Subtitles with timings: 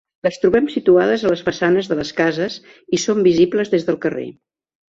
[0.27, 2.57] Les trobem situades a les façanes de les cases
[2.99, 4.29] i són visibles des del carrer.